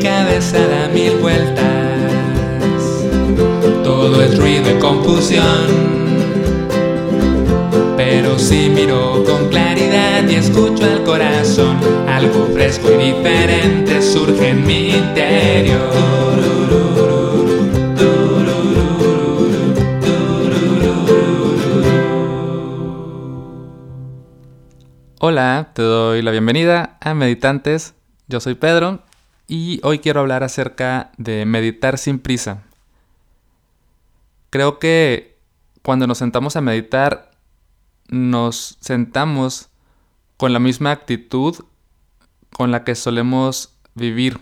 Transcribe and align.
cabeza 0.00 0.58
da 0.58 0.88
mil 0.88 1.16
vueltas. 1.18 1.64
Todo 3.84 4.22
es 4.22 4.38
ruido 4.38 4.70
y 4.70 4.78
confusión. 4.78 5.88
Pero 7.96 8.38
si 8.38 8.68
miro 8.70 9.24
con 9.24 9.48
claridad 9.48 10.28
y 10.28 10.36
escucho 10.36 10.84
al 10.84 11.04
corazón, 11.04 11.78
algo 12.08 12.48
fresco 12.54 12.88
y 12.92 13.12
diferente 13.12 14.00
surge 14.02 14.50
en 14.50 14.66
mi 14.66 14.90
interior. 14.90 16.18
Hola, 25.20 25.72
te 25.74 25.82
doy 25.82 26.22
la 26.22 26.30
bienvenida 26.30 26.96
a 27.00 27.12
Meditantes. 27.12 27.94
Yo 28.28 28.40
soy 28.40 28.54
Pedro 28.54 29.00
y 29.48 29.80
hoy 29.82 29.98
quiero 29.98 30.20
hablar 30.20 30.44
acerca 30.44 31.10
de 31.16 31.46
meditar 31.46 31.96
sin 31.96 32.18
prisa. 32.18 32.62
Creo 34.50 34.78
que 34.78 35.38
cuando 35.82 36.06
nos 36.06 36.18
sentamos 36.18 36.54
a 36.54 36.60
meditar, 36.60 37.30
nos 38.08 38.76
sentamos 38.80 39.70
con 40.36 40.52
la 40.52 40.58
misma 40.58 40.90
actitud 40.90 41.56
con 42.52 42.70
la 42.70 42.84
que 42.84 42.94
solemos 42.94 43.74
vivir. 43.94 44.38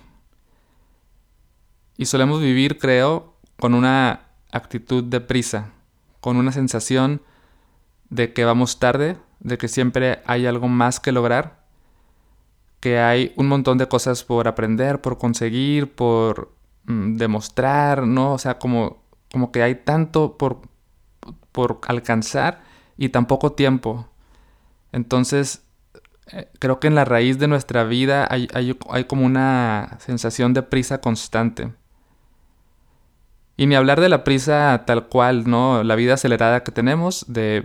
Y 1.97 2.07
solemos 2.07 2.41
vivir, 2.41 2.79
creo, 2.79 3.35
con 3.59 3.75
una 3.75 4.23
actitud 4.51 5.05
de 5.05 5.21
prisa, 5.21 5.71
con 6.21 6.37
una 6.37 6.51
sensación 6.51 7.23
de 8.11 8.33
que 8.33 8.45
vamos 8.45 8.81
tarde, 8.81 9.17
de 9.39 9.57
que 9.57 9.69
siempre 9.69 10.21
hay 10.27 10.47
algo 10.47 10.69
más 10.69 10.99
que 10.99 11.13
lograr, 11.13 11.66
que 12.81 12.99
hay 12.99 13.33
un 13.37 13.49
montón 13.49 13.79
de 13.79 13.89
cosas 13.89 14.25
por 14.25 14.49
aprender, 14.49 15.01
por 15.01 15.19
conseguir, 15.19 15.95
por 15.95 16.53
mm, 16.85 17.17
demostrar, 17.17 18.07
¿no? 18.07 18.33
O 18.35 18.39
sea, 18.39 18.59
como, 18.59 19.03
como 19.33 19.53
que 19.53 19.63
hay 19.63 19.75
tanto 19.77 20.37
por, 20.37 20.61
por 21.53 21.81
alcanzar 21.89 22.63
y 22.97 23.09
tan 23.11 23.27
poco 23.27 23.53
tiempo. 23.53 24.09
Entonces, 24.93 25.63
eh, 26.33 26.49
creo 26.59 26.81
que 26.81 26.89
en 26.89 26.95
la 26.95 27.05
raíz 27.05 27.39
de 27.39 27.49
nuestra 27.49 27.85
vida 27.85 28.27
hay, 28.31 28.49
hay, 28.55 28.77
hay 28.91 29.05
como 29.05 29.25
una 29.27 29.97
sensación 30.01 30.55
de 30.55 30.63
prisa 30.63 31.01
constante. 31.01 31.73
Y 33.57 33.67
ni 33.67 33.75
hablar 33.75 34.01
de 34.01 34.09
la 34.09 34.23
prisa 34.25 34.85
tal 34.87 35.09
cual, 35.09 35.49
¿no? 35.49 35.83
La 35.83 35.95
vida 35.95 36.15
acelerada 36.15 36.63
que 36.63 36.73
tenemos, 36.73 37.25
de 37.29 37.65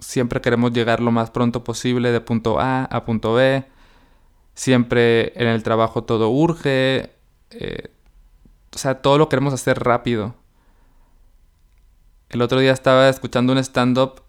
siempre 0.00 0.40
queremos 0.40 0.72
llegar 0.72 1.00
lo 1.00 1.10
más 1.10 1.30
pronto 1.30 1.64
posible 1.64 2.10
de 2.10 2.20
punto 2.20 2.58
A 2.60 2.84
a 2.84 3.04
punto 3.04 3.34
B. 3.34 3.64
Siempre 4.56 5.32
en 5.40 5.46
el 5.46 5.62
trabajo 5.62 6.02
todo 6.02 6.28
urge. 6.30 7.10
Eh, 7.50 7.90
o 8.74 8.78
sea, 8.78 9.00
todo 9.00 9.18
lo 9.18 9.28
queremos 9.28 9.54
hacer 9.54 9.78
rápido. 9.78 10.34
El 12.28 12.42
otro 12.42 12.58
día 12.58 12.72
estaba 12.72 13.08
escuchando 13.08 13.52
un 13.52 13.58
stand-up 13.58 14.22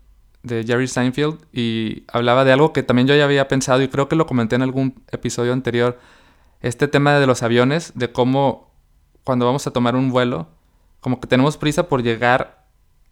de 0.43 0.63
Jerry 0.63 0.87
Seinfeld 0.87 1.39
y 1.51 2.03
hablaba 2.07 2.45
de 2.45 2.51
algo 2.51 2.71
que 2.73 2.83
también 2.83 3.07
yo 3.07 3.15
ya 3.15 3.23
había 3.23 3.47
pensado 3.47 3.81
y 3.81 3.87
creo 3.87 4.07
que 4.07 4.15
lo 4.15 4.27
comenté 4.27 4.55
en 4.55 4.61
algún 4.61 5.01
episodio 5.11 5.51
anterior. 5.51 5.97
Este 6.61 6.87
tema 6.87 7.17
de 7.17 7.25
los 7.25 7.41
aviones, 7.41 7.93
de 7.95 8.11
cómo 8.11 8.71
cuando 9.23 9.45
vamos 9.45 9.65
a 9.65 9.71
tomar 9.71 9.95
un 9.95 10.11
vuelo, 10.11 10.47
como 11.01 11.19
que 11.19 11.27
tenemos 11.27 11.57
prisa 11.57 11.87
por 11.87 12.03
llegar 12.03 12.67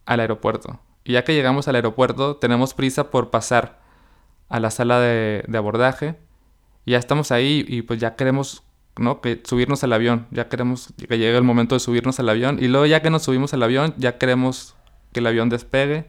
al 0.05 0.19
aeropuerto. 0.19 0.79
Y 1.03 1.13
ya 1.13 1.23
que 1.23 1.33
llegamos 1.33 1.67
al 1.67 1.75
aeropuerto, 1.75 2.37
tenemos 2.37 2.73
prisa 2.73 3.09
por 3.09 3.29
pasar 3.29 3.79
a 4.49 4.59
la 4.59 4.71
sala 4.71 4.99
de, 4.99 5.45
abordaje. 5.55 6.15
Ya 6.85 6.97
estamos 6.97 7.31
ahí 7.31 7.65
y 7.67 7.81
pues 7.81 7.99
ya 7.99 8.15
queremos, 8.15 8.63
¿no? 8.97 9.21
Que 9.21 9.41
subirnos 9.43 9.83
al 9.83 9.93
avión. 9.93 10.27
Ya 10.31 10.49
queremos 10.49 10.93
que 10.97 11.17
llegue 11.17 11.37
el 11.37 11.43
momento 11.43 11.75
de 11.75 11.79
subirnos 11.79 12.19
al 12.19 12.29
avión. 12.29 12.57
Y 12.61 12.67
luego 12.67 12.85
ya 12.85 13.01
que 13.01 13.09
nos 13.09 13.23
subimos 13.23 13.53
al 13.53 13.63
avión, 13.63 13.93
ya 13.97 14.17
queremos 14.17 14.75
que 15.11 15.19
el 15.19 15.27
avión 15.27 15.49
despegue. 15.49 16.05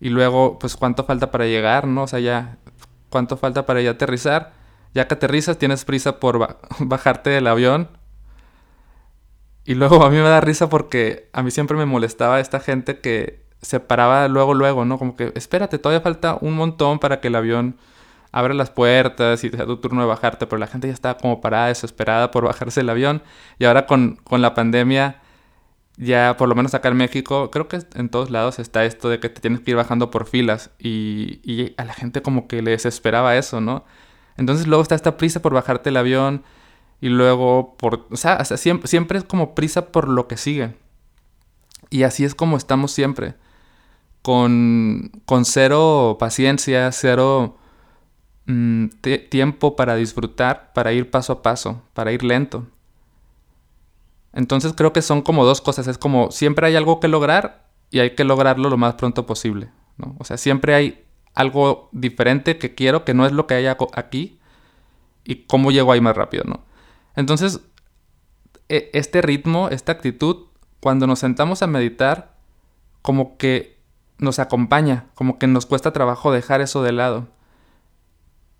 Y 0.00 0.10
luego, 0.10 0.58
pues 0.58 0.76
cuánto 0.76 1.04
falta 1.04 1.30
para 1.30 1.46
llegar, 1.46 1.86
¿no? 1.86 2.04
O 2.04 2.06
sea, 2.06 2.18
ya, 2.20 2.58
cuánto 3.08 3.36
falta 3.36 3.66
para 3.66 3.80
ya 3.80 3.92
aterrizar. 3.92 4.52
Ya 4.94 5.08
que 5.08 5.14
aterrizas, 5.14 5.58
tienes 5.58 5.84
prisa 5.84 6.20
por 6.20 6.56
bajarte 6.80 7.30
del 7.30 7.46
avión 7.46 7.88
y 9.64 9.74
luego 9.74 10.04
a 10.04 10.10
mí 10.10 10.16
me 10.16 10.22
da 10.22 10.40
risa 10.40 10.68
porque 10.68 11.28
a 11.32 11.42
mí 11.42 11.50
siempre 11.50 11.76
me 11.76 11.86
molestaba 11.86 12.40
esta 12.40 12.58
gente 12.58 12.98
que 12.98 13.44
se 13.60 13.78
paraba 13.78 14.26
luego, 14.26 14.54
luego, 14.54 14.84
¿no? 14.84 14.98
Como 14.98 15.14
que, 15.14 15.32
espérate, 15.36 15.78
todavía 15.78 16.00
falta 16.00 16.36
un 16.40 16.54
montón 16.54 16.98
para 16.98 17.20
que 17.20 17.28
el 17.28 17.36
avión 17.36 17.76
abra 18.32 18.54
las 18.54 18.70
puertas 18.70 19.44
y 19.44 19.50
sea 19.50 19.66
tu 19.66 19.76
turno 19.76 20.00
de 20.02 20.08
bajarte, 20.08 20.46
pero 20.46 20.58
la 20.58 20.66
gente 20.66 20.88
ya 20.88 20.94
estaba 20.94 21.18
como 21.18 21.40
parada, 21.40 21.68
desesperada 21.68 22.30
por 22.30 22.44
bajarse 22.44 22.80
el 22.80 22.90
avión. 22.90 23.22
Y 23.58 23.66
ahora 23.66 23.86
con, 23.86 24.16
con 24.24 24.42
la 24.42 24.54
pandemia, 24.54 25.22
ya 25.96 26.36
por 26.38 26.48
lo 26.48 26.54
menos 26.54 26.74
acá 26.74 26.88
en 26.88 26.96
México, 26.96 27.50
creo 27.50 27.68
que 27.68 27.80
en 27.94 28.08
todos 28.08 28.30
lados 28.30 28.58
está 28.58 28.84
esto 28.84 29.08
de 29.08 29.20
que 29.20 29.28
te 29.28 29.40
tienes 29.40 29.60
que 29.60 29.72
ir 29.72 29.76
bajando 29.76 30.10
por 30.10 30.26
filas 30.26 30.70
y, 30.78 31.40
y 31.44 31.74
a 31.76 31.84
la 31.84 31.94
gente 31.94 32.22
como 32.22 32.48
que 32.48 32.62
le 32.62 32.72
desesperaba 32.72 33.36
eso, 33.36 33.60
¿no? 33.60 33.84
Entonces 34.36 34.66
luego 34.66 34.82
está 34.82 34.94
esta 34.94 35.16
prisa 35.16 35.42
por 35.42 35.54
bajarte 35.54 35.90
el 35.90 35.96
avión 35.98 36.42
y 37.00 37.08
luego 37.10 37.76
por, 37.76 38.06
o 38.10 38.16
sea, 38.16 38.44
siempre, 38.44 38.88
siempre 38.88 39.18
es 39.18 39.24
como 39.24 39.54
prisa 39.54 39.92
por 39.92 40.08
lo 40.08 40.28
que 40.28 40.36
sigue. 40.36 40.74
Y 41.90 42.04
así 42.04 42.24
es 42.24 42.34
como 42.34 42.56
estamos 42.56 42.92
siempre 42.92 43.34
con, 44.22 45.10
cero 45.44 46.16
paciencia, 46.18 46.90
cero 46.92 47.58
mm, 48.46 48.86
tiempo 49.30 49.76
para 49.76 49.96
disfrutar, 49.96 50.72
para 50.72 50.92
ir 50.92 51.10
paso 51.10 51.32
a 51.32 51.42
paso, 51.42 51.82
para 51.94 52.12
ir 52.12 52.22
lento. 52.22 52.66
Entonces 54.32 54.72
creo 54.74 54.92
que 54.92 55.02
son 55.02 55.22
como 55.22 55.44
dos 55.44 55.60
cosas. 55.60 55.86
Es 55.88 55.98
como 55.98 56.30
siempre 56.30 56.66
hay 56.66 56.76
algo 56.76 57.00
que 57.00 57.08
lograr 57.08 57.68
y 57.90 58.00
hay 58.00 58.14
que 58.14 58.24
lograrlo 58.24 58.70
lo 58.70 58.78
más 58.78 58.94
pronto 58.94 59.26
posible. 59.26 59.70
¿no? 59.98 60.16
O 60.18 60.24
sea, 60.24 60.36
siempre 60.36 60.74
hay 60.74 61.04
algo 61.34 61.88
diferente 61.92 62.58
que 62.58 62.74
quiero, 62.74 63.04
que 63.04 63.14
no 63.14 63.26
es 63.26 63.32
lo 63.32 63.46
que 63.46 63.54
hay 63.54 63.66
aquí, 63.66 64.38
y 65.24 65.46
cómo 65.46 65.70
llego 65.70 65.92
ahí 65.92 66.00
más 66.00 66.16
rápido, 66.16 66.44
¿no? 66.44 66.64
Entonces, 67.16 67.60
e, 68.68 68.90
este 68.92 69.22
ritmo, 69.22 69.68
esta 69.68 69.92
actitud, 69.92 70.46
cuando 70.80 71.06
nos 71.06 71.20
sentamos 71.20 71.62
a 71.62 71.66
meditar, 71.66 72.34
como 73.02 73.36
que 73.36 73.78
nos 74.18 74.38
acompaña, 74.38 75.06
como 75.14 75.38
que 75.38 75.46
nos 75.46 75.66
cuesta 75.66 75.92
trabajo 75.92 76.32
dejar 76.32 76.60
eso 76.60 76.82
de 76.82 76.92
lado. 76.92 77.28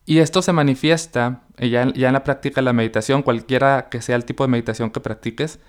Y 0.05 0.19
esto 0.19 0.43
se 0.43 0.53
manifiesta 0.53 1.43
ya, 1.59 1.93
ya 1.93 2.09
en 2.09 2.13
la 2.13 2.25
práctica 2.25 2.57
de 2.57 2.65
la 2.65 2.73
meditación, 2.73 3.23
cualquiera 3.23 3.89
que 3.89 4.03
sea 4.03 4.17
el 4.17 4.25
tipo 4.25 4.45
de 4.45 4.49
meditación 4.49 4.91
que 4.91 5.01
practiques. 5.01 5.61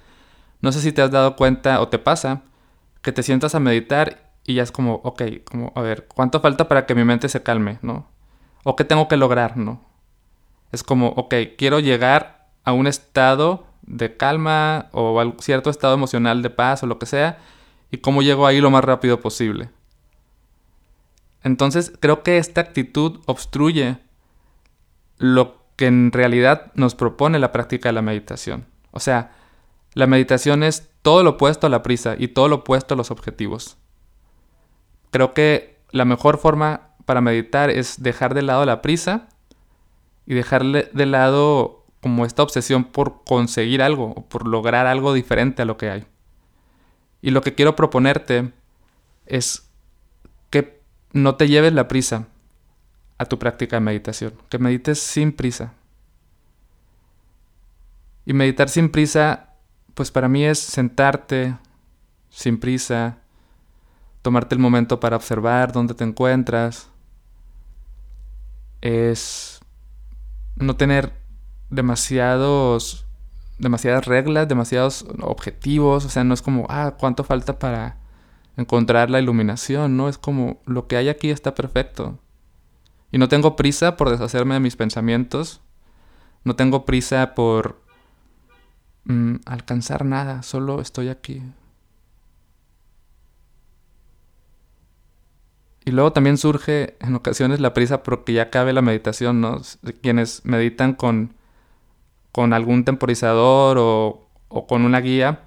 No 0.61 0.71
sé 0.71 0.81
si 0.81 0.91
te 0.91 1.01
has 1.01 1.11
dado 1.11 1.35
cuenta 1.35 1.81
o 1.81 1.89
te 1.89 1.99
pasa 1.99 2.41
que 3.01 3.11
te 3.11 3.21
sientas 3.21 3.53
a 3.53 3.59
meditar 3.59 4.31
y 4.45 4.55
ya 4.55 4.63
es 4.63 4.71
como, 4.71 4.95
ok, 5.03 5.21
como, 5.49 5.71
a 5.75 5.81
ver, 5.81 6.07
¿cuánto 6.07 6.39
falta 6.39 6.67
para 6.67 6.85
que 6.85 6.95
mi 6.95 7.03
mente 7.03 7.29
se 7.29 7.43
calme, 7.43 7.79
no? 7.81 8.07
¿O 8.63 8.75
qué 8.75 8.83
tengo 8.83 9.07
que 9.07 9.17
lograr, 9.17 9.57
no? 9.57 9.81
Es 10.71 10.83
como, 10.83 11.09
ok, 11.09 11.35
quiero 11.57 11.79
llegar 11.79 12.47
a 12.63 12.73
un 12.73 12.87
estado 12.87 13.67
de 13.83 14.15
calma 14.17 14.89
o 14.93 15.19
a 15.19 15.33
cierto 15.39 15.69
estado 15.69 15.93
emocional 15.93 16.41
de 16.41 16.49
paz 16.49 16.83
o 16.83 16.87
lo 16.87 16.97
que 16.97 17.05
sea, 17.05 17.39
y 17.91 17.97
cómo 17.97 18.21
llego 18.21 18.47
ahí 18.47 18.59
lo 18.59 18.71
más 18.71 18.83
rápido 18.83 19.19
posible. 19.19 19.69
Entonces 21.43 21.93
creo 21.99 22.23
que 22.23 22.37
esta 22.37 22.61
actitud 22.61 23.21
obstruye 23.25 23.97
lo 25.23 25.63
que 25.77 25.87
en 25.87 26.11
realidad 26.11 26.73
nos 26.75 26.95
propone 26.95 27.39
la 27.39 27.53
práctica 27.53 27.87
de 27.87 27.93
la 27.93 28.01
meditación. 28.01 28.65
O 28.91 28.99
sea, 28.99 29.31
la 29.93 30.05
meditación 30.05 30.63
es 30.63 30.89
todo 31.01 31.23
lo 31.23 31.31
opuesto 31.31 31.65
a 31.65 31.69
la 31.69 31.81
prisa 31.81 32.15
y 32.17 32.27
todo 32.27 32.49
lo 32.49 32.57
opuesto 32.57 32.93
a 32.93 32.97
los 32.97 33.09
objetivos. 33.09 33.77
Creo 35.11 35.33
que 35.33 35.79
la 35.91 36.03
mejor 36.03 36.39
forma 36.39 36.89
para 37.05 37.21
meditar 37.21 37.69
es 37.69 38.03
dejar 38.03 38.33
de 38.33 38.41
lado 38.41 38.65
la 38.65 38.81
prisa 38.81 39.29
y 40.25 40.33
dejar 40.33 40.63
de 40.63 41.05
lado 41.05 41.85
como 42.01 42.25
esta 42.25 42.43
obsesión 42.43 42.83
por 42.83 43.23
conseguir 43.23 43.81
algo 43.81 44.11
o 44.17 44.27
por 44.27 44.45
lograr 44.45 44.87
algo 44.87 45.13
diferente 45.13 45.61
a 45.61 45.65
lo 45.65 45.77
que 45.77 45.89
hay. 45.89 46.05
Y 47.21 47.31
lo 47.31 47.39
que 47.39 47.55
quiero 47.55 47.77
proponerte 47.77 48.51
es 49.25 49.69
no 51.13 51.35
te 51.35 51.47
lleves 51.47 51.73
la 51.73 51.87
prisa 51.87 52.27
a 53.23 53.25
tu 53.29 53.39
práctica 53.39 53.77
de 53.77 53.81
meditación, 53.81 54.33
que 54.49 54.59
medites 54.59 54.99
sin 54.99 55.31
prisa. 55.31 55.73
Y 58.25 58.33
meditar 58.33 58.69
sin 58.69 58.89
prisa, 58.89 59.49
pues 59.93 60.11
para 60.11 60.27
mí 60.27 60.45
es 60.45 60.59
sentarte 60.59 61.57
sin 62.29 62.59
prisa, 62.59 63.17
tomarte 64.21 64.55
el 64.55 64.59
momento 64.59 64.99
para 64.99 65.15
observar 65.15 65.71
dónde 65.71 65.93
te 65.93 66.03
encuentras, 66.03 66.89
es 68.81 69.59
no 70.55 70.75
tener 70.75 71.13
demasiados 71.69 73.05
demasiadas 73.57 74.05
reglas, 74.05 74.47
demasiados 74.47 75.05
objetivos, 75.21 76.05
o 76.05 76.09
sea, 76.09 76.23
no 76.23 76.33
es 76.33 76.41
como, 76.41 76.65
ah, 76.69 76.95
¿cuánto 76.99 77.23
falta 77.23 77.59
para 77.59 77.97
encontrar 78.57 79.09
la 79.09 79.19
iluminación, 79.19 79.97
¿no? 79.97 80.09
Es 80.09 80.17
como 80.17 80.61
lo 80.65 80.87
que 80.87 80.97
hay 80.97 81.09
aquí 81.09 81.29
está 81.29 81.55
perfecto. 81.55 82.19
Y 83.13 83.19
no 83.19 83.29
tengo 83.29 83.55
prisa 83.55 83.95
por 83.95 84.09
deshacerme 84.09 84.55
de 84.55 84.59
mis 84.59 84.75
pensamientos. 84.75 85.61
No 86.43 86.57
tengo 86.57 86.83
prisa 86.83 87.35
por 87.35 87.79
mm, 89.05 89.35
alcanzar 89.45 90.03
nada, 90.03 90.43
solo 90.43 90.81
estoy 90.81 91.07
aquí. 91.07 91.41
Y 95.85 95.91
luego 95.91 96.11
también 96.11 96.37
surge 96.37 96.97
en 96.99 97.15
ocasiones 97.15 97.59
la 97.59 97.73
prisa 97.73 98.03
porque 98.03 98.33
ya 98.33 98.49
cabe 98.49 98.73
la 98.73 98.81
meditación, 98.81 99.41
¿no? 99.41 99.61
Quienes 100.01 100.43
meditan 100.43 100.93
con, 100.93 101.35
con 102.31 102.51
algún 102.51 102.83
temporizador 102.83 103.77
o, 103.79 104.27
o 104.49 104.67
con 104.67 104.85
una 104.85 105.01
guía, 105.01 105.43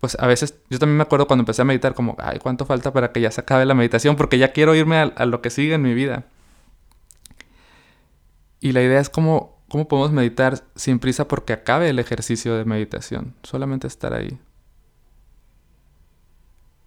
pues 0.00 0.16
a 0.20 0.26
veces, 0.28 0.54
yo 0.70 0.78
también 0.78 0.98
me 0.98 1.02
acuerdo 1.02 1.26
cuando 1.26 1.42
empecé 1.42 1.62
a 1.62 1.64
meditar 1.64 1.94
como, 1.94 2.16
ay, 2.18 2.38
¿cuánto 2.38 2.64
falta 2.64 2.92
para 2.92 3.10
que 3.10 3.20
ya 3.20 3.32
se 3.32 3.40
acabe 3.40 3.64
la 3.66 3.74
meditación? 3.74 4.14
Porque 4.14 4.38
ya 4.38 4.52
quiero 4.52 4.74
irme 4.76 4.98
a, 4.98 5.26
lo 5.26 5.42
que 5.42 5.50
sigue 5.50 5.74
en 5.74 5.82
mi 5.82 5.94
vida. 5.94 6.24
Y 8.60 8.72
la 8.72 8.82
idea 8.82 9.00
es 9.00 9.08
cómo, 9.08 9.62
cómo 9.68 9.88
podemos 9.88 10.12
meditar 10.12 10.64
sin 10.74 10.98
prisa 10.98 11.28
porque 11.28 11.52
acabe 11.52 11.90
el 11.90 11.98
ejercicio 11.98 12.56
de 12.56 12.64
meditación, 12.64 13.34
solamente 13.42 13.86
estar 13.86 14.14
ahí. 14.14 14.38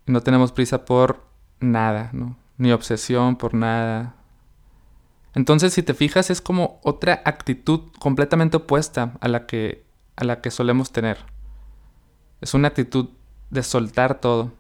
No 0.06 0.22
tenemos 0.22 0.52
prisa 0.52 0.86
por 0.86 1.24
nada, 1.60 2.10
¿no? 2.14 2.38
ni 2.62 2.72
obsesión 2.72 3.38
por 3.38 3.56
nada. 3.56 4.16
Entonces, 5.34 5.74
si 5.74 5.82
te 5.82 5.96
fijas, 5.96 6.30
es 6.30 6.42
como 6.42 6.80
otra 6.84 7.24
actitud 7.26 7.92
completamente 8.00 8.58
opuesta 8.58 9.14
a 9.20 9.28
la 9.30 9.48
que, 9.48 9.84
a 10.16 10.26
la 10.26 10.42
que 10.42 10.52
solemos 10.52 10.92
tener. 10.92 11.18
Es 12.40 12.54
una 12.54 12.68
actitud 12.68 13.10
de 13.50 13.64
soltar 13.64 14.22
todo. 14.22 14.52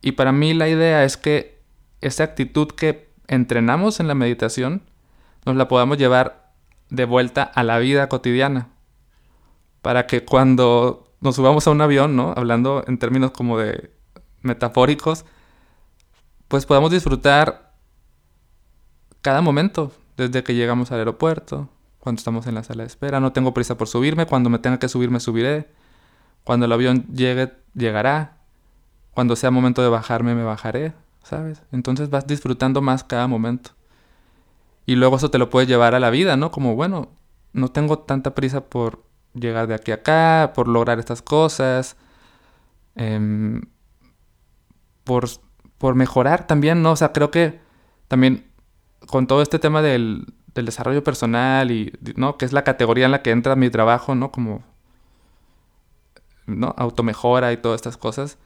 Y 0.00 0.12
para 0.12 0.30
mí 0.30 0.54
la 0.54 0.68
idea 0.68 1.02
es 1.02 1.16
que 1.16 1.60
esa 2.00 2.22
actitud 2.22 2.68
que 2.68 3.10
entrenamos 3.26 3.98
en 3.98 4.06
la 4.06 4.14
meditación 4.14 4.82
nos 5.46 5.56
la 5.56 5.68
podamos 5.68 5.96
llevar 5.96 6.52
de 6.90 7.04
vuelta 7.04 7.42
a 7.42 7.62
la 7.62 7.78
vida 7.78 8.08
cotidiana. 8.08 8.68
Para 9.80 10.06
que 10.06 10.24
cuando 10.24 11.14
nos 11.20 11.36
subamos 11.36 11.66
a 11.66 11.70
un 11.70 11.80
avión, 11.80 12.16
¿no? 12.16 12.34
Hablando 12.36 12.84
en 12.86 12.98
términos 12.98 13.30
como 13.30 13.56
de 13.56 13.90
metafóricos, 14.42 15.24
pues 16.48 16.66
podamos 16.66 16.90
disfrutar 16.90 17.74
cada 19.22 19.40
momento, 19.40 19.92
desde 20.16 20.42
que 20.42 20.54
llegamos 20.54 20.92
al 20.92 20.98
aeropuerto, 20.98 21.68
cuando 21.98 22.20
estamos 22.20 22.46
en 22.46 22.54
la 22.54 22.62
sala 22.62 22.84
de 22.84 22.88
espera, 22.88 23.18
no 23.20 23.32
tengo 23.32 23.52
prisa 23.52 23.76
por 23.76 23.88
subirme, 23.88 24.26
cuando 24.26 24.50
me 24.50 24.58
tenga 24.58 24.78
que 24.78 24.88
subir 24.88 25.10
me 25.10 25.20
subiré, 25.20 25.68
cuando 26.44 26.66
el 26.66 26.72
avión 26.72 27.06
llegue, 27.12 27.52
llegará, 27.74 28.38
cuando 29.12 29.34
sea 29.34 29.50
momento 29.50 29.82
de 29.82 29.88
bajarme 29.88 30.34
me 30.34 30.44
bajaré, 30.44 30.92
¿sabes? 31.24 31.62
Entonces 31.72 32.08
vas 32.08 32.26
disfrutando 32.26 32.80
más 32.80 33.02
cada 33.02 33.26
momento. 33.26 33.75
Y 34.86 34.94
luego 34.96 35.16
eso 35.16 35.30
te 35.30 35.38
lo 35.38 35.50
puedes 35.50 35.68
llevar 35.68 35.94
a 35.94 36.00
la 36.00 36.10
vida, 36.10 36.36
¿no? 36.36 36.50
Como, 36.50 36.76
bueno, 36.76 37.10
no 37.52 37.68
tengo 37.68 37.98
tanta 37.98 38.34
prisa 38.34 38.66
por 38.66 39.04
llegar 39.34 39.66
de 39.66 39.74
aquí 39.74 39.90
a 39.90 39.96
acá, 39.96 40.52
por 40.54 40.68
lograr 40.68 40.98
estas 40.98 41.22
cosas, 41.22 41.96
em, 42.94 43.62
por 45.04 45.28
por 45.78 45.94
mejorar 45.94 46.46
también, 46.46 46.82
¿no? 46.82 46.92
O 46.92 46.96
sea, 46.96 47.12
creo 47.12 47.30
que 47.30 47.60
también 48.08 48.46
con 49.06 49.26
todo 49.26 49.42
este 49.42 49.58
tema 49.58 49.82
del, 49.82 50.26
desarrollo 50.54 51.04
personal 51.04 51.70
y, 51.70 51.92
¿no? 52.16 52.38
Que 52.38 52.46
es 52.46 52.52
la 52.54 52.64
categoría 52.64 53.04
en 53.04 53.12
la 53.12 53.20
que 53.20 53.30
entra 53.30 53.56
mi 53.56 53.68
trabajo, 53.68 54.14
¿no? 54.14 54.32
Como, 54.32 54.64
¿no? 56.46 56.74
Automejora 56.78 57.52
y 57.52 57.58
todas 57.58 57.76
estas 57.76 57.98
cosas. 57.98 58.38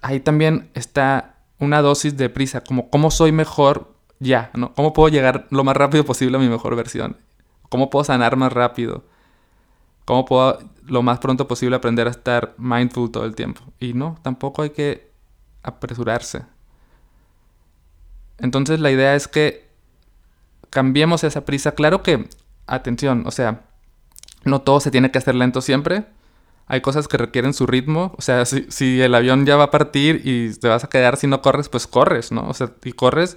Ahí 0.00 0.20
también 0.20 0.70
está 0.74 1.34
una 1.58 1.82
dosis 1.82 2.16
de 2.16 2.28
prisa, 2.30 2.62
como 2.62 2.88
cómo 2.88 3.10
soy 3.10 3.32
mejor 3.32 3.96
ya, 4.20 4.50
¿no? 4.54 4.72
¿Cómo 4.74 4.92
puedo 4.92 5.08
llegar 5.08 5.46
lo 5.50 5.64
más 5.64 5.76
rápido 5.76 6.04
posible 6.04 6.36
a 6.36 6.40
mi 6.40 6.48
mejor 6.48 6.76
versión? 6.76 7.16
¿Cómo 7.68 7.90
puedo 7.90 8.04
sanar 8.04 8.36
más 8.36 8.52
rápido? 8.52 9.04
¿Cómo 10.04 10.24
puedo 10.24 10.58
lo 10.86 11.02
más 11.02 11.18
pronto 11.18 11.48
posible 11.48 11.76
aprender 11.76 12.06
a 12.06 12.10
estar 12.10 12.54
mindful 12.58 13.10
todo 13.10 13.24
el 13.24 13.34
tiempo? 13.34 13.62
Y 13.80 13.94
no, 13.94 14.18
tampoco 14.22 14.62
hay 14.62 14.70
que 14.70 15.10
apresurarse. 15.62 16.42
Entonces 18.38 18.80
la 18.80 18.90
idea 18.90 19.14
es 19.14 19.28
que 19.28 19.68
cambiemos 20.70 21.24
esa 21.24 21.44
prisa. 21.44 21.72
Claro 21.72 22.02
que, 22.02 22.28
atención, 22.66 23.24
o 23.26 23.30
sea, 23.30 23.62
no 24.44 24.62
todo 24.62 24.80
se 24.80 24.90
tiene 24.90 25.10
que 25.10 25.18
hacer 25.18 25.34
lento 25.34 25.60
siempre. 25.60 26.04
Hay 26.66 26.80
cosas 26.80 27.08
que 27.08 27.16
requieren 27.16 27.52
su 27.52 27.66
ritmo. 27.66 28.14
O 28.16 28.22
sea, 28.22 28.44
si, 28.46 29.00
el 29.00 29.14
avión 29.14 29.44
ya 29.44 29.56
va 29.56 29.64
a 29.64 29.70
partir 29.70 30.22
y 30.24 30.54
te 30.54 30.68
vas 30.68 30.84
a 30.84 30.88
quedar 30.88 31.16
si 31.16 31.26
no 31.26 31.42
corres, 31.42 31.68
pues 31.68 31.86
corres, 31.86 32.32
¿no? 32.32 32.48
O 32.48 32.54
sea, 32.54 32.72
y 32.84 32.92
corres, 32.92 33.36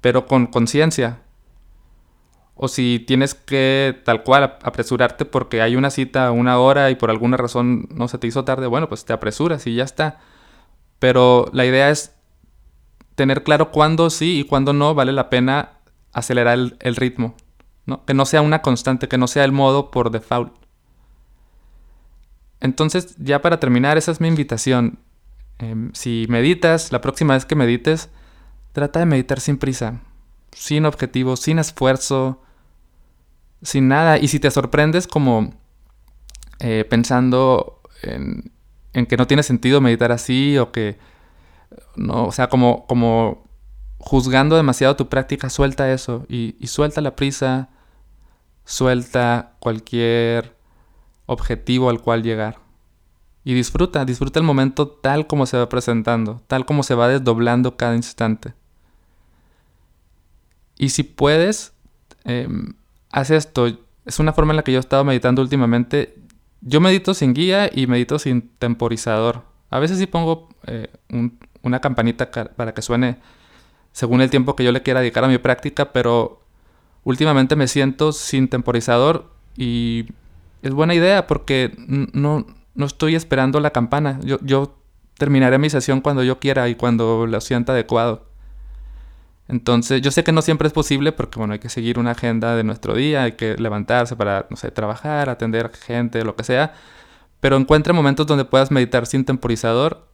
pero 0.00 0.26
con 0.26 0.46
conciencia. 0.46 1.20
O 2.54 2.68
si 2.68 3.04
tienes 3.06 3.34
que 3.34 4.00
tal 4.04 4.22
cual 4.22 4.56
apresurarte 4.62 5.26
porque 5.26 5.60
hay 5.60 5.76
una 5.76 5.90
cita 5.90 6.26
a 6.26 6.32
una 6.32 6.58
hora 6.58 6.90
y 6.90 6.94
por 6.94 7.10
alguna 7.10 7.36
razón 7.36 7.86
no 7.90 8.08
se 8.08 8.18
te 8.18 8.26
hizo 8.26 8.44
tarde, 8.44 8.66
bueno, 8.66 8.88
pues 8.88 9.04
te 9.04 9.12
apresuras 9.12 9.66
y 9.66 9.74
ya 9.74 9.84
está. 9.84 10.20
Pero 10.98 11.50
la 11.52 11.66
idea 11.66 11.90
es 11.90 12.14
tener 13.14 13.42
claro 13.42 13.70
cuándo 13.72 14.08
sí 14.08 14.40
y 14.40 14.44
cuándo 14.44 14.72
no 14.72 14.94
vale 14.94 15.12
la 15.12 15.28
pena 15.28 15.72
acelerar 16.12 16.58
el, 16.80 16.96
ritmo. 16.96 17.34
¿no? 17.84 18.04
Que 18.06 18.14
no 18.14 18.24
sea 18.24 18.40
una 18.40 18.62
constante, 18.62 19.08
que 19.08 19.18
no 19.18 19.26
sea 19.26 19.44
el 19.44 19.52
modo 19.52 19.90
por 19.90 20.10
default. 20.10 20.52
Entonces, 22.60 23.16
ya 23.18 23.42
para 23.42 23.60
terminar, 23.60 23.98
esa 23.98 24.12
es 24.12 24.20
mi 24.20 24.28
invitación. 24.28 24.98
Em, 25.58 25.92
si 25.92 26.26
meditas, 26.28 26.90
la 26.90 27.00
próxima 27.00 27.34
vez 27.34 27.44
que 27.44 27.54
medites, 27.54 28.10
trata 28.76 28.98
de 28.98 29.06
meditar 29.06 29.40
sin 29.40 29.56
prisa, 29.56 30.02
sin 30.52 30.84
objetivo, 30.84 31.36
sin 31.36 31.58
esfuerzo, 31.58 32.42
sin 33.62 33.88
nada. 33.88 34.18
Y 34.18 34.28
si 34.28 34.38
te 34.38 34.50
sorprendes 34.50 35.06
como 35.06 35.54
eh, 36.58 36.84
pensando 36.84 37.80
en, 38.02 38.52
que 39.06 39.16
no 39.16 39.26
tiene 39.26 39.42
sentido 39.42 39.80
meditar 39.80 40.12
así 40.12 40.58
o 40.58 40.72
que 40.72 40.98
no, 41.96 42.26
o 42.26 42.32
sea, 42.32 42.50
como, 42.50 42.86
como 42.86 43.46
juzgando 43.96 44.56
demasiado 44.56 44.94
tu 44.94 45.08
práctica, 45.08 45.48
suelta 45.48 45.90
eso 45.90 46.26
y 46.28 46.66
suelta 46.66 47.00
la 47.00 47.16
prisa, 47.16 47.70
suelta 48.66 49.54
cualquier 49.58 50.54
objetivo 51.24 51.88
al 51.88 52.02
cual 52.02 52.22
llegar. 52.22 52.58
Y 53.42 53.54
disfruta, 53.54 54.04
disfruta 54.04 54.38
el 54.38 54.44
momento 54.44 54.86
tal 54.86 55.26
como 55.26 55.46
se 55.46 55.56
va 55.56 55.70
presentando, 55.70 56.42
tal 56.46 56.66
como 56.66 56.82
se 56.82 56.94
va 56.94 57.08
desdoblando 57.08 57.78
cada 57.78 57.96
instante. 57.96 58.52
Y 60.78 60.90
si 60.90 61.02
puedes, 61.02 61.72
eh, 62.24 62.48
haz 63.10 63.30
esto. 63.30 63.66
Es 64.04 64.18
una 64.18 64.32
forma 64.32 64.52
en 64.52 64.56
la 64.56 64.62
que 64.62 64.72
yo 64.72 64.78
he 64.78 64.80
estado 64.80 65.04
meditando 65.04 65.42
últimamente. 65.42 66.14
Yo 66.60 66.80
medito 66.80 67.14
sin 67.14 67.34
guía 67.34 67.70
y 67.72 67.86
medito 67.86 68.18
sin 68.18 68.50
temporizador. 68.58 69.42
A 69.70 69.78
veces 69.78 69.98
sí 69.98 70.06
pongo 70.06 70.48
eh, 70.66 70.88
un, 71.10 71.38
una 71.62 71.80
campanita 71.80 72.30
para 72.30 72.72
que 72.74 72.82
suene 72.82 73.18
según 73.92 74.20
el 74.20 74.30
tiempo 74.30 74.54
que 74.56 74.64
yo 74.64 74.72
le 74.72 74.82
quiera 74.82 75.00
dedicar 75.00 75.24
a 75.24 75.28
mi 75.28 75.38
práctica, 75.38 75.92
pero 75.92 76.42
últimamente 77.04 77.56
me 77.56 77.66
siento 77.66 78.12
sin 78.12 78.48
temporizador 78.48 79.30
y 79.56 80.06
es 80.62 80.72
buena 80.72 80.94
idea 80.94 81.26
porque 81.26 81.72
no, 81.86 82.46
no 82.74 82.86
estoy 82.86 83.14
esperando 83.14 83.58
la 83.60 83.70
campana. 83.70 84.20
Yo, 84.22 84.38
yo 84.42 84.76
terminaré 85.16 85.58
mi 85.58 85.70
sesión 85.70 86.00
cuando 86.00 86.22
yo 86.22 86.38
quiera 86.38 86.68
y 86.68 86.74
cuando 86.74 87.26
lo 87.26 87.40
sienta 87.40 87.72
adecuado. 87.72 88.26
Entonces, 89.48 90.02
yo 90.02 90.10
sé 90.10 90.24
que 90.24 90.32
no 90.32 90.42
siempre 90.42 90.66
es 90.66 90.72
posible 90.72 91.12
porque, 91.12 91.38
bueno, 91.38 91.52
hay 91.52 91.60
que 91.60 91.68
seguir 91.68 91.98
una 91.98 92.12
agenda 92.12 92.56
de 92.56 92.64
nuestro 92.64 92.94
día, 92.94 93.22
hay 93.24 93.32
que 93.32 93.56
levantarse 93.56 94.16
para, 94.16 94.46
no 94.50 94.56
sé, 94.56 94.70
trabajar, 94.70 95.28
atender 95.30 95.70
gente, 95.72 96.24
lo 96.24 96.34
que 96.34 96.44
sea. 96.44 96.74
Pero 97.40 97.56
encuentra 97.56 97.92
momentos 97.92 98.26
donde 98.26 98.44
puedas 98.44 98.70
meditar 98.70 99.06
sin 99.06 99.24
temporizador 99.24 100.08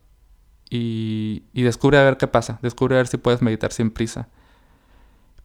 y, 0.68 1.44
descubre 1.52 1.98
a 1.98 2.02
ver 2.02 2.16
qué 2.16 2.26
pasa, 2.26 2.58
descubre 2.62 2.94
a 2.96 2.98
ver 2.98 3.06
si 3.06 3.16
puedes 3.16 3.42
meditar 3.42 3.72
sin 3.72 3.90
prisa. 3.90 4.28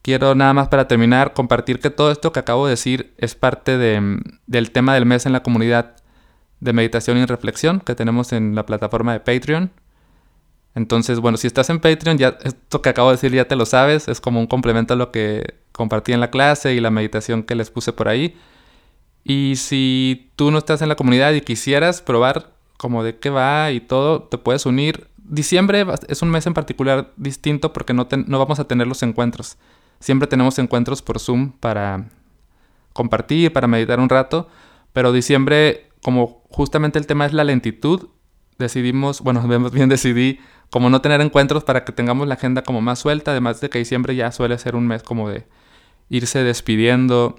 Quiero 0.01 0.35
nada 0.35 0.53
más 0.53 0.69
para 0.69 0.87
terminar 0.87 1.33
compartir 1.33 1.79
que 1.79 1.89
todo 1.89 2.11
esto 2.11 2.31
que 2.31 2.39
acabo 2.39 2.65
de 2.65 2.71
decir 2.71 3.13
es 3.17 3.35
parte 3.35 3.77
del 3.77 4.71
tema 4.71 4.93
del 4.93 5.05
mes 5.05 5.25
en 5.25 5.33
la 5.33 5.43
comunidad 5.43 5.97
de 6.59 6.73
meditación 6.73 7.17
y 7.17 7.25
reflexión 7.25 7.81
que 7.81 7.95
tenemos 7.95 8.31
en 8.31 8.55
la 8.55 8.65
plataforma 8.65 9.13
de 9.13 9.19
Patreon. 9.19 9.71
Entonces, 10.77 11.19
bueno, 11.19 11.39
si 11.39 11.47
estás 11.47 11.71
en 11.71 11.79
Patreon, 11.79 12.19
ya 12.19 12.37
esto 12.43 12.83
que 12.83 12.89
acabo 12.89 13.09
de 13.09 13.15
decir 13.15 13.33
ya 13.33 13.47
te 13.47 13.55
lo 13.55 13.65
sabes, 13.65 14.07
es 14.07 14.21
como 14.21 14.39
un 14.39 14.45
complemento 14.45 14.93
a 14.93 14.95
lo 14.95 15.11
que 15.11 15.55
compartí 15.71 16.13
en 16.13 16.19
la 16.19 16.29
clase 16.29 16.75
y 16.75 16.79
la 16.79 16.91
meditación 16.91 17.41
que 17.41 17.55
les 17.55 17.71
puse 17.71 17.93
por 17.93 18.07
ahí. 18.07 18.37
Y 19.23 19.55
si 19.55 20.29
tú 20.35 20.51
no 20.51 20.59
estás 20.59 20.83
en 20.83 20.89
la 20.89 20.95
comunidad 20.95 21.33
y 21.33 21.41
quisieras 21.41 22.03
probar 22.03 22.51
como 22.77 23.03
de 23.03 23.17
qué 23.17 23.31
va 23.31 23.71
y 23.71 23.79
todo, 23.79 24.21
te 24.21 24.37
puedes 24.37 24.67
unir 24.67 25.07
diciembre 25.17 25.83
es 26.07 26.21
un 26.21 26.29
mes 26.29 26.45
en 26.45 26.53
particular 26.53 27.11
distinto 27.17 27.73
porque 27.73 27.95
no, 27.95 28.07
no 28.27 28.37
vamos 28.37 28.59
a 28.59 28.67
tener 28.67 28.85
los 28.85 29.01
encuentros. 29.01 29.57
Siempre 29.99 30.27
tenemos 30.27 30.59
encuentros 30.59 31.01
por 31.01 31.19
Zoom 31.19 31.53
para 31.53 32.07
compartir, 32.93 33.51
para 33.51 33.65
meditar 33.65 33.99
un 33.99 34.09
rato, 34.09 34.47
pero 34.93 35.11
diciembre, 35.11 35.89
como 36.03 36.43
justamente 36.51 36.99
el 36.99 37.07
tema 37.07 37.25
es 37.25 37.33
la 37.33 37.43
lentitud, 37.43 38.09
decidimos, 38.59 39.21
bueno, 39.21 39.41
bien 39.71 39.89
decidí 39.89 40.39
como 40.69 40.89
no 40.89 41.01
tener 41.01 41.21
encuentros 41.21 41.63
para 41.63 41.85
que 41.85 41.91
tengamos 41.91 42.27
la 42.27 42.35
agenda 42.35 42.63
como 42.63 42.81
más 42.81 42.99
suelta, 42.99 43.31
además 43.31 43.61
de 43.61 43.69
que 43.69 43.79
diciembre 43.79 44.15
ya 44.15 44.31
suele 44.31 44.57
ser 44.57 44.75
un 44.75 44.87
mes 44.87 45.03
como 45.03 45.29
de 45.29 45.47
irse 46.09 46.43
despidiendo, 46.43 47.37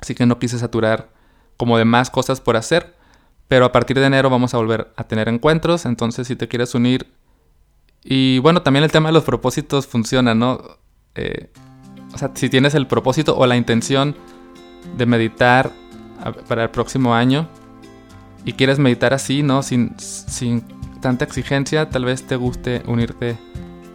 así 0.00 0.14
que 0.14 0.26
no 0.26 0.38
quise 0.38 0.58
saturar 0.58 1.10
como 1.56 1.78
de 1.78 1.84
más 1.84 2.10
cosas 2.10 2.40
por 2.40 2.56
hacer. 2.56 2.94
Pero 3.48 3.66
a 3.66 3.72
partir 3.72 3.98
de 3.98 4.06
enero 4.06 4.30
vamos 4.30 4.54
a 4.54 4.56
volver 4.56 4.92
a 4.96 5.04
tener 5.04 5.28
encuentros, 5.28 5.84
entonces 5.84 6.26
si 6.26 6.36
te 6.36 6.48
quieres 6.48 6.74
unir... 6.74 7.06
Y 8.04 8.40
bueno, 8.40 8.62
también 8.62 8.82
el 8.82 8.90
tema 8.90 9.10
de 9.10 9.12
los 9.12 9.22
propósitos 9.22 9.86
funciona, 9.86 10.34
¿no? 10.34 10.60
Eh, 11.14 11.50
o 12.12 12.18
sea, 12.18 12.32
si 12.34 12.48
tienes 12.48 12.74
el 12.74 12.88
propósito 12.88 13.36
o 13.36 13.46
la 13.46 13.56
intención 13.56 14.16
de 14.96 15.06
meditar 15.06 15.70
para 16.48 16.64
el 16.64 16.70
próximo 16.70 17.14
año 17.14 17.48
y 18.44 18.54
quieres 18.54 18.78
meditar 18.78 19.14
así, 19.14 19.42
¿no? 19.42 19.62
Sin, 19.62 19.94
sin 19.98 20.64
tanta 21.02 21.26
exigencia, 21.26 21.90
tal 21.90 22.06
vez 22.06 22.22
te 22.22 22.36
guste 22.36 22.82
unirte 22.86 23.36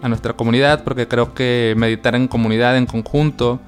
a 0.04 0.10
nuestra 0.10 0.34
comunidad 0.34 0.84
porque 0.84 1.08
creo 1.08 1.34
que 1.34 1.74
meditar 1.76 2.14
en 2.14 2.28
comunidad, 2.28 2.78
en 2.78 2.86
conjunto, 2.86 3.60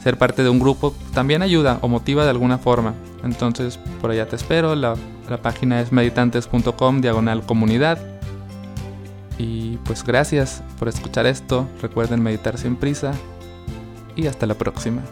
ser 0.00 0.16
parte 0.16 0.44
de 0.44 0.48
un 0.48 0.60
grupo 0.60 0.94
también 1.12 1.42
ayuda 1.42 1.78
o 1.80 1.88
motiva 1.88 2.22
de 2.22 2.30
alguna 2.30 2.58
forma. 2.58 2.94
Entonces 3.24 3.80
por 4.00 4.12
allá 4.12 4.28
te 4.28 4.36
espero, 4.36 4.76
la, 4.76 4.94
la 5.28 5.42
página 5.42 5.80
es 5.80 5.90
meditantes.com 5.90 7.00
diagonal 7.00 7.42
comunidad. 7.42 7.98
Y 9.38 9.78
pues 9.78 10.04
gracias 10.04 10.62
por 10.78 10.88
escuchar 10.88 11.26
esto, 11.26 11.66
recuerden 11.82 12.22
meditar 12.22 12.58
sin 12.58 12.76
prisa 12.76 13.12
y 14.14 14.26
hasta 14.26 14.46
la 14.46 14.54
próxima. 14.54 15.02